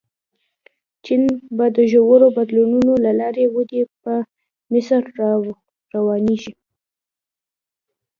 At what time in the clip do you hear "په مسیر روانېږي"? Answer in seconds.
4.01-6.53